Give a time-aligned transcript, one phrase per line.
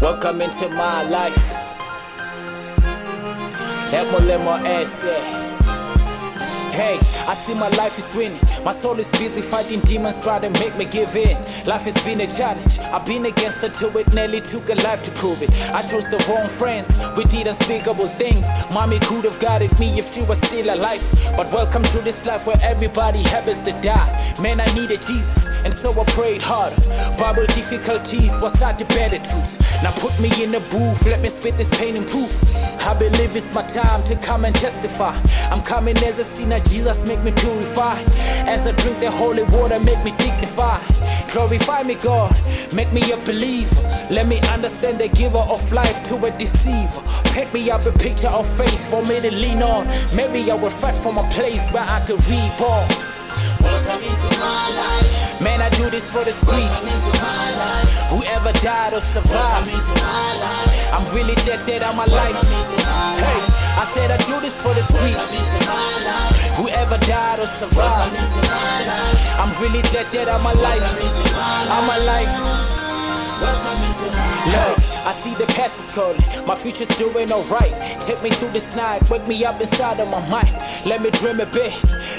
[0.00, 1.56] Welcome into my life.
[3.90, 5.47] Emolemo ese.
[6.78, 6.94] Hey,
[7.26, 8.38] I see my life is winning.
[8.64, 11.34] My soul is busy fighting demons, try to make me give in.
[11.66, 12.78] Life has been a challenge.
[12.94, 15.50] I've been against it till it nearly took a life to prove it.
[15.74, 17.02] I chose the wrong friends.
[17.16, 18.46] We did unspeakable things.
[18.72, 21.02] Mommy could have guided me if she was still alive.
[21.36, 24.06] But welcome to this life where everybody happens to die.
[24.40, 26.78] Man, I needed Jesus, and so I prayed harder.
[27.18, 29.82] Bible difficulties was I the better truth.
[29.82, 32.38] Now put me in a booth, let me spit this pain and proof.
[32.86, 35.18] I believe it's my time to come and testify.
[35.50, 37.98] I'm coming as a sinner, Jesus make me purify.
[38.46, 40.78] As I drink the holy water, make me dignify.
[41.32, 42.32] Glorify me, God,
[42.74, 43.76] make me a believer.
[44.10, 47.02] Let me understand the giver of life to a deceiver.
[47.34, 49.86] Paint me up a picture of faith for me to lean on.
[50.16, 52.86] Maybe I will fight from a place where I could reborn.
[53.60, 55.07] Welcome into my life.
[55.98, 56.86] This for the streets.
[58.06, 59.74] Whoever died or survived.
[60.94, 62.38] I'm really dead, dead on my life.
[63.18, 63.40] Hey.
[63.74, 65.34] I said I do this for the streets.
[66.56, 68.16] Whoever died or survived.
[69.40, 71.02] I'm really dead, dead on my life.
[71.72, 72.67] On my life.
[75.08, 76.20] I see the past is calling.
[76.46, 77.72] My future's doing alright.
[77.98, 79.08] Take me through this night.
[79.08, 80.52] Wake me up inside of my mind.
[80.84, 81.72] Let me dream a bit.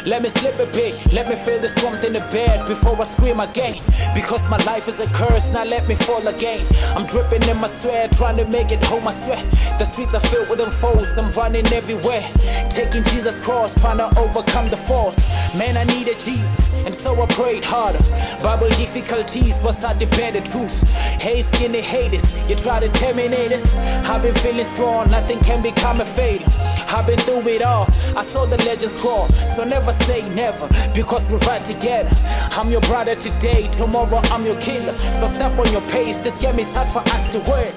[0.10, 0.98] Let me slip a bit.
[1.14, 3.78] Let me feel the swamp in the bed before I scream again.
[4.16, 5.52] Because my life is a curse.
[5.54, 6.66] Now let me fall again.
[6.98, 8.12] I'm dripping in my sweat.
[8.14, 9.38] Trying to make it home, I swear.
[9.78, 11.16] The streets are filled with them foes.
[11.16, 12.26] I'm running everywhere.
[12.74, 13.80] Taking Jesus' cross.
[13.80, 15.30] Trying to overcome the force.
[15.54, 16.74] Man, I needed Jesus.
[16.90, 18.02] And so I prayed harder.
[18.42, 20.90] Bible difficulties was I the better truth.
[21.22, 23.76] Hey, skinny haters, you try us.
[24.10, 26.46] I've been feeling strong, nothing can become a failure.
[26.94, 27.86] I've been through it all,
[28.16, 29.28] I saw the legends grow.
[29.28, 32.12] So never say never, because we're right together.
[32.52, 34.94] I'm your brother today, tomorrow I'm your killer.
[34.94, 37.74] So step on your pace, this game is hard for us to win.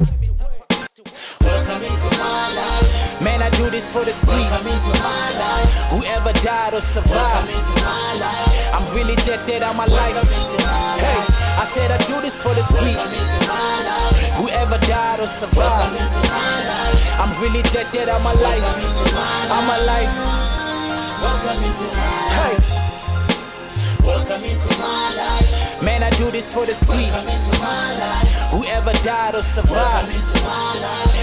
[1.43, 3.23] Welcome into my life.
[3.23, 4.51] Man, I do this for the streets.
[4.51, 5.73] Welcome into my life.
[5.91, 7.15] Whoever died or survived.
[7.15, 8.75] Welcome into my life.
[8.75, 10.59] I'm really dead, dead on my Welcome life.
[10.59, 11.59] my Hey, life.
[11.61, 13.15] I said I do this for the Welcome streets.
[13.15, 14.12] into my life.
[14.43, 15.95] Whoever died or survived.
[17.15, 18.67] I'm really dead, dead on my life.
[21.23, 22.59] Welcome into my life.
[22.59, 22.59] Hey,
[24.03, 25.85] Welcome into my life.
[25.85, 27.55] man, I do this for the streets.
[28.51, 30.11] Whoever died or survived.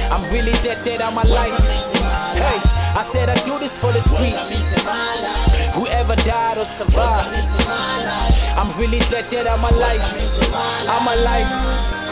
[0.09, 1.59] I'm really dead, dead on my life.
[1.59, 2.59] Welcome into my Hey.
[2.96, 4.80] I said I do this for the streets.
[5.75, 7.36] Whoever died or survived.
[8.56, 12.09] I'm really dead, dead on my Welcome life.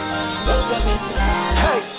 [0.47, 1.96] Hey.